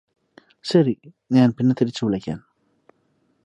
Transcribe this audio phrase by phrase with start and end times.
[0.65, 0.93] ശരി
[1.31, 2.39] ഞാന് പിന്നെ തിരിച്ചു വിളിക്കാം